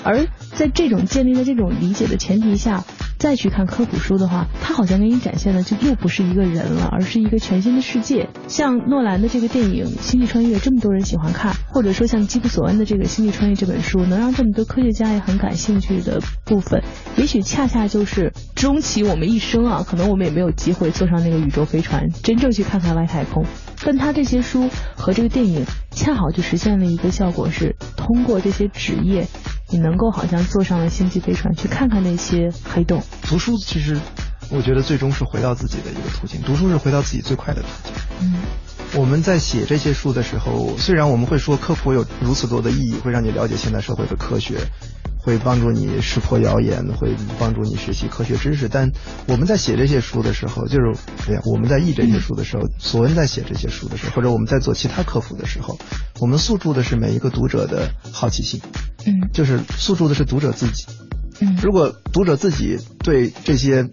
[0.03, 2.83] 而在这种建立在这种理解的前提下，
[3.17, 8.29] 再去看科普书的话，它好像给你展现的就又不是一个人了，而是一个全新的世界。
[8.47, 16.81] 像诺兰的这个电影《星际穿越》，这么多人喜欢看，或者说像基普索恩的这个《星际穿越》这本书，能让这么多科学家也很感兴趣的部分，
[17.17, 23.45] 也许恰恰就是终其我们一生啊，可能我们也没有机会坐上那个宇宙飞船，真正去看看外太空。
[23.81, 29.27] 但他这些书和这个电影，恰好就实现了一个效果，是通过这些纸页。
[29.69, 33.03] 你能够好像坐上了星际飞船去看看那些黑洞。
[33.23, 33.97] 读书其实，
[34.49, 36.41] 我觉得最终是回到自己的一个途径。
[36.41, 37.93] 读书是回到自己最快的途径。
[38.21, 38.33] 嗯，
[38.99, 44.57] 我们在写这些书的时候，虽然我们会说科普有如此多的意义，会让你了解现代社会的科学。
[45.29, 48.67] 会帮助你识破谣言，会帮助你学习科学知识。
[48.67, 48.91] 但
[49.27, 55.77] 我们在写这些书的时候，就是哎呀，我们在译这些书的时候，索恩在写这些书的时候，或者我们在做其他科普的时候，
[56.19, 58.59] 我们诉诸的是每一个读者的好奇心，
[59.05, 60.87] 嗯，就是诉诸的是读者自己。
[61.41, 63.87] 嗯，如果读者自己对这些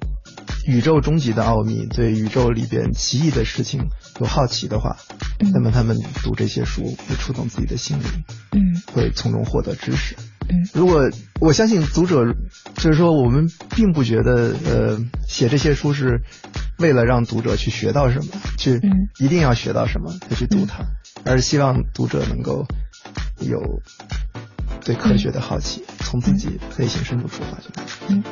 [0.67, 3.89] 宇宙终极的奥秘，对宇宙里边奇异的事情
[4.21, 4.97] 有好奇的话，
[5.53, 10.17] 那么他们读这些书会触动自己的心灵，嗯，会从中获得知识。
[10.49, 12.25] 嗯，如果我相信读者，
[12.77, 16.23] 就是说我们并不觉得，呃，写这些书是
[16.79, 18.81] 为了让读者去学到什么，去
[19.19, 20.85] 一定要学到什么才去读它，
[21.25, 22.65] 而是希望读者能够
[23.41, 23.61] 有
[24.85, 27.69] 对科学的好奇，从自己内心深处出发去。
[28.09, 28.23] 嗯，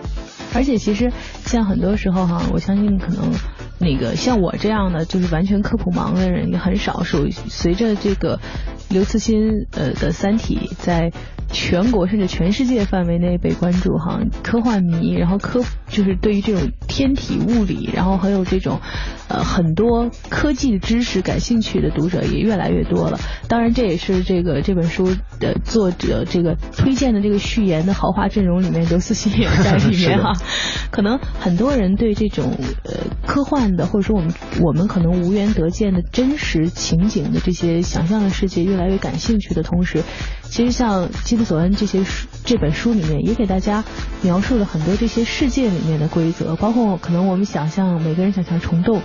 [0.55, 1.13] 而且其实
[1.45, 3.33] 像很多时候哈，我相信可能
[3.79, 8.41] 那个像我这样的就是完全科普盲的人也很少，数随着这个
[8.89, 11.13] 刘慈欣呃的《三体》在。
[11.51, 18.81] 全国甚至全世界范围内被关注哈，科幻迷，然后科就是对于这种天体物理，然后还有这种
[19.29, 23.19] 呃很多科技知识感兴趣的读者也越来越多了。
[23.49, 30.33] 当然，这也是这个这本书的作者这个推荐的这个序言的豪华阵容里面，刘慈欣也在里面哈。
[30.91, 32.95] 可能很多人对这种呃
[33.27, 40.03] 科幻的，或者说我们我们可能无缘得见的真实情景的这些想象的世界越来越感兴趣的同时，
[40.43, 41.09] 其实像。
[41.35, 43.83] 基普索恩这些书这本书里面也给大家
[44.23, 49.03] 描述了很多这些世界里面的规则，包括可能我们想象每个人想象虫洞，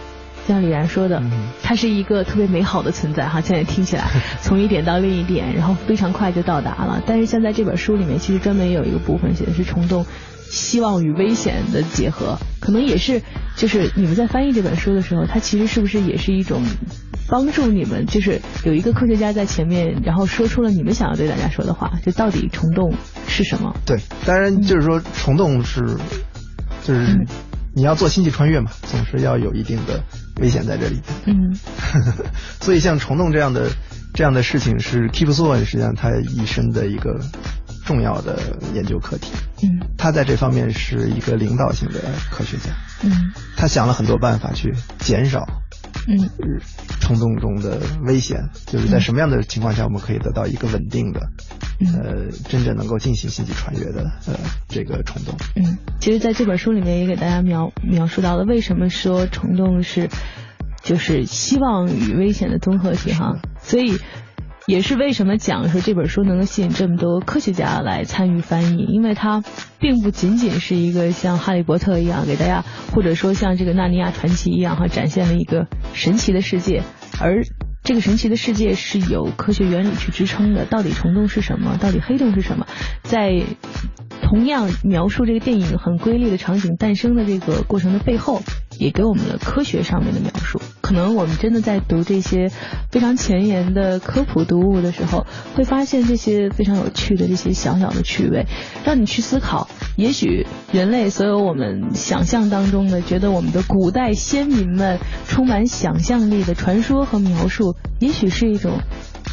[0.48, 1.24] 像李然说的，
[1.64, 3.42] 它是一个特别美好的存在哈。
[3.42, 4.04] 现在听起来
[4.44, 7.02] 从一点到另一点，然后非常快就到达了。
[7.08, 10.06] 但是现在这本书里面其实专门有一个部分写的是虫洞
[10.52, 13.24] 希望与危险的结合，可能也是
[13.56, 16.62] 就是你们在翻译这本书的时候，它其实是不是也是一种。
[17.30, 22.94] 帮助你们，就是有一个科学家在前面，然后说出了你们想要对大家说的话，就到底虫洞
[23.28, 23.76] 是什么？
[23.86, 25.82] 对，当然就是说虫洞是，
[26.84, 27.26] 就是
[27.76, 30.04] 你要做星际穿越嘛，总是要有一定的
[30.42, 31.00] 危险在这里。
[31.26, 31.56] 嗯，
[32.60, 33.70] 所以像虫洞这样的
[34.14, 37.20] 这样的事情是 Keep s o n 实际上他一生的一个
[37.86, 38.40] 重要的
[38.74, 39.32] 研究课题。
[39.62, 42.00] 嗯，他在这方面是一个领导性的
[42.32, 42.72] 科学家。
[43.04, 43.12] 嗯，
[43.56, 45.48] 他想了很多办法去减少。
[46.10, 46.60] 嗯，
[47.00, 51.20] 冲动中的危险，就是在什么样的情况下我们可以得到一个稳定的，
[51.94, 54.34] 呃，真正能够进行星际穿越的呃
[54.68, 55.36] 这个冲动。
[55.56, 60.10] 嗯，其实在这本书里面也给大家描描述到了为什么说冲动是
[60.82, 63.98] 就是希望与危险的综合体哈，所以。
[64.70, 69.44] 也是为什么讲说这本书能够吸引这么多科学家来参与翻译，因为它
[69.80, 76.84] 并不仅仅是一个像哈利波特一样给大家，或者说像这个纳尼亚传奇一样哈，展现了一个神奇的世界，
[77.20, 77.42] 而
[77.84, 80.66] 这个神奇的世界是有科学原理去支撑的。
[80.66, 81.76] 到底虫洞是什么？
[81.82, 82.68] 到底黑洞是什么？
[83.02, 83.42] 在
[84.22, 88.44] 同样描述这个电影很瑰丽的场景诞生的这个过程的背后。
[88.80, 90.60] 也给我们了科学上面的描述。
[90.82, 92.50] 可能我们真的在读这些
[92.90, 98.48] 非常前沿的科普读物的时候，会发现这些非常有趣的这些小小的趣味，
[98.84, 99.70] 让你去思考。
[99.98, 108.80] 也许人类所有我们想象当中的，觉得我们的古代先民们充满想象力的传说和描述，也许是一种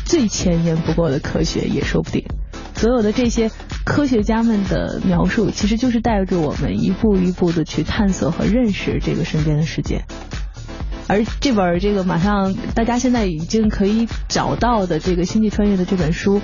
[0.04, 2.24] 最前沿不过的科学，也说不定。
[2.76, 3.50] 所有的这些
[3.84, 10.04] 科学家们的描述，其实就是带着我们一步一步的去探索和认识这个身边的世界。
[11.08, 16.42] 而这本这个马上大家现在已经可以找到的这个星际穿越的这本书。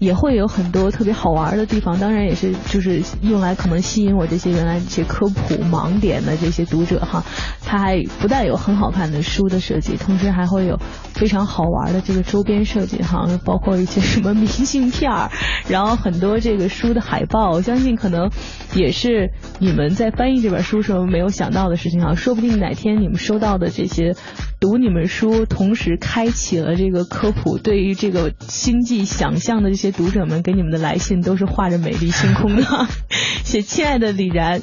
[0.00, 7.24] 也会有很多特别好玩的地方，当然也是就是用来可能吸引我这些原来这些科普盲点的这些读者哈。
[7.64, 10.78] 它还不但有很好看的书的设计，同时还会有
[11.14, 15.30] 非常好玩的这个周边设计哈，包括一些什么明信片儿，
[15.68, 17.50] 然后很多这个书的海报。
[17.50, 18.30] 我相信可能
[18.74, 22.14] 也是你们在翻译这本书时候没有想到的事情哈。
[22.14, 24.14] 说不定哪天你们收到的这些
[24.64, 29.92] 读你们书，同时开启了这个科普对于这个星际想象的这些。
[29.92, 32.64] 读者们给你们的来信都是画着美丽星空的，
[33.44, 34.62] 写亲爱的李然，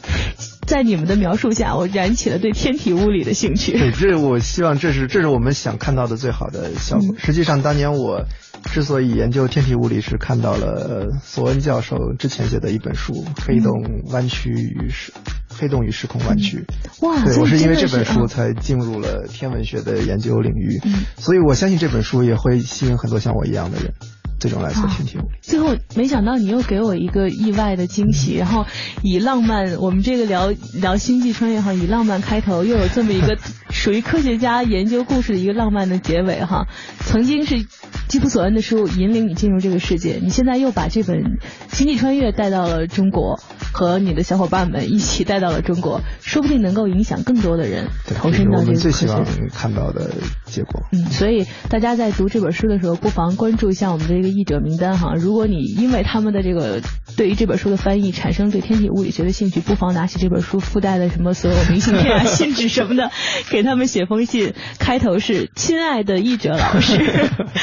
[0.66, 3.74] 在你们的描述下，我燃起了对天体物理的兴趣。
[3.74, 7.16] 对，这我希望这是这是我们想看到的最好的效果。
[7.20, 8.26] 实际上，当年我
[8.74, 13.14] 之所以研究天体物理，是看到了索恩教授之前写的一本书
[13.46, 13.72] 《黑洞
[14.12, 15.14] 弯曲与时
[15.62, 16.66] 黑洞与时空弯曲》。
[17.08, 20.82] 哇，对我是因为这本书才进入了天文学的研究领域，
[21.18, 23.94] 所以我相信这本书也会吸引很多像我一样的人。
[24.42, 25.20] 这种来做天体。
[25.40, 28.66] 最后，没想到你又给我一个意外的惊喜，然后
[29.04, 33.38] 以浪漫，我们这个聊聊星际穿越哈，以浪漫开头，又有这么一个
[33.70, 36.66] 属于科学家研究故事的一个浪漫的结尾哈。
[37.02, 37.68] 曾经是
[38.08, 41.38] 基普索恩的书引领你进入这个世界，你现在又把这本
[41.70, 43.40] 星际穿越带到了中国，
[43.72, 49.24] 和你的小伙伴们一起带到了中国，说不定能够影响更多的人投身到这个最希望
[49.54, 50.12] 看到的
[50.46, 50.84] 结果。
[50.92, 55.14] 嗯，所以大家在读这本书的时候，不妨关注一下我们的一个译者名单哈。
[55.16, 56.82] 如果你因为他们的这个
[57.16, 63.12] 对于这本书的翻译产生对天体物理学的兴趣，不妨拿起这本书附带的什么所有明信片啊、信纸什么的，
[63.50, 67.02] 给他们写封信，开头是“亲爱的译者老师”，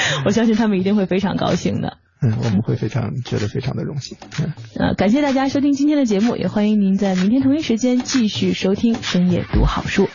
[0.26, 1.98] 我相信他们一定会非常高兴的。
[2.20, 4.18] 嗯，我们会非常觉得非常的荣幸。
[4.40, 10.08] 嗯，呃，感谢大家收听今天的节目，也欢迎您在明天同一时间继续收听深夜读好书。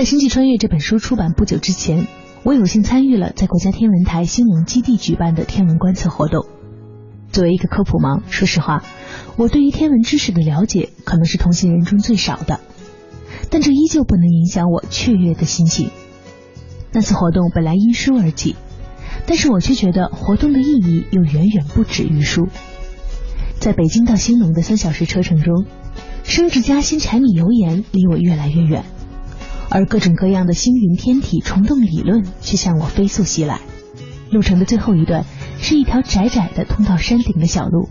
[0.00, 2.06] 在《星际穿越》这本书出版不久之前，
[2.42, 6.46] 我有幸参与了在国家天文台星龙基地举办的天文观测活动。
[7.30, 8.82] 作为一个科普盲，说实话，
[9.36, 12.60] 我对于天文知识的了解可能是同行人中最少的。
[13.50, 15.90] 但这依旧不能影响我雀跃的心情。
[16.92, 18.56] 那次活动本来因书而起，
[19.26, 22.48] 但是我却觉得活动的意义又远远不止于书。
[23.58, 25.66] 在北京到兴隆的三小时车程中，
[26.24, 28.86] 升职加薪、柴米油盐离我越来越远，
[29.70, 33.60] 而各种各样的星云天体虫洞理论却向我飞速袭来。
[34.30, 35.24] 路程的最后一段
[35.58, 37.88] 是一条窄窄的通到山顶的小路。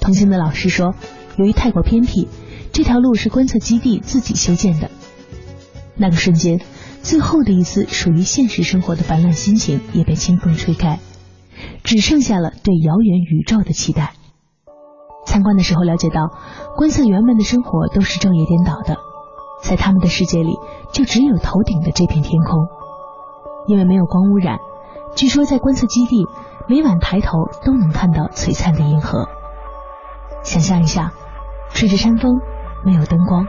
[0.00, 0.94] 同行的老师说，
[1.36, 2.28] 由于太过偏僻。
[2.72, 4.90] 这条路是观测基地自己修建的。
[5.96, 6.60] 那个瞬间，
[7.02, 10.98] 最后的一丝属于现实生活的烦乱心情也被清风吹开，
[11.84, 14.14] 只剩下了对遥远宇宙的期待。
[15.24, 16.30] 参观的时候了解到，
[16.76, 18.98] 观测员们的生活都是昼夜颠倒的，
[19.64, 20.58] 在他们的世界里，
[20.92, 22.68] 就只有头顶的这片天空。
[23.66, 24.58] 因为没有光污染，
[25.16, 26.26] 据说在观测基地
[26.68, 29.26] 每晚抬头都能看到璀璨的银河。
[30.42, 31.12] 想象一下，
[31.70, 32.40] 吹着山风。
[32.84, 33.46] 没有灯光，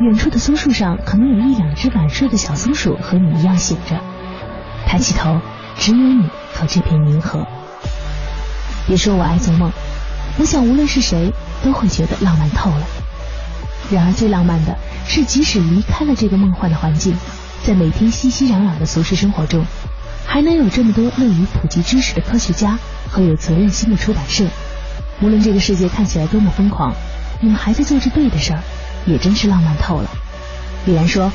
[0.00, 4.00] 远处的松树上可能有一两只晚睡的小松鼠和你一样醒着。
[4.84, 5.38] 抬起头，
[5.76, 7.46] 只有你和这片银河。
[8.88, 9.70] 别说我爱做梦，
[10.40, 11.32] 我想无论是谁
[11.62, 12.84] 都会觉得浪漫透了。
[13.92, 14.76] 然而最浪漫的
[15.08, 17.16] 是，即使离开了这个梦幻的环境，
[17.64, 19.64] 在每天熙熙攘攘的俗世生活中，
[20.26, 22.78] 还能有这么多乐于普及知识的科学家
[23.10, 24.46] 和有责任心的出版社。
[25.22, 26.94] 无论这个世界看起来多么疯狂。
[27.40, 28.60] 你们还在做着对的事儿，
[29.06, 30.10] 也真是浪漫透了。
[30.86, 31.30] 李然说：“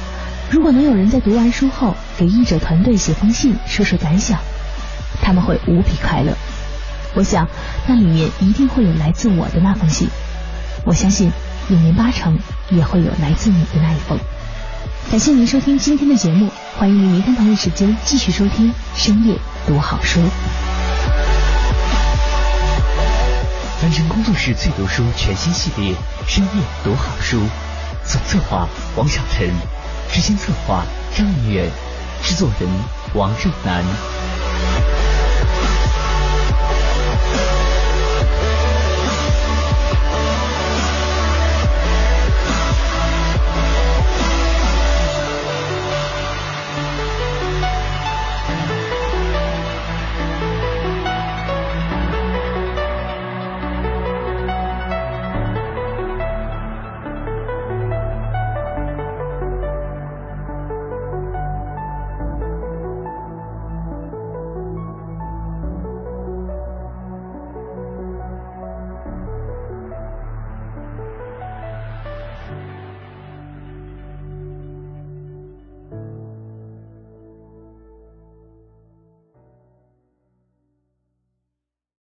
[0.52, 4.38] 如果能有人在读完书后给译者团队写封信，说说感想，
[5.22, 6.36] 他们会无比快乐。
[7.16, 7.48] 我想
[7.88, 10.10] 那里面一定会有来自我的那封信。
[10.84, 11.32] 我相信
[11.70, 12.38] 有年八成
[12.70, 14.18] 也会有来自你的那一封。”
[15.12, 19.36] 感谢您收听今天的节目，欢迎您明天同一时间继续收听深夜
[19.68, 20.20] 读好书。
[23.82, 25.92] 凡尘工作室最读书全新系列
[26.26, 26.52] 《深夜
[26.86, 27.38] 读好书》，
[28.06, 29.50] 总策划王小晨，
[30.10, 31.70] 执行策划张明远，
[32.24, 32.70] 制作人
[33.14, 33.84] 王瑞南。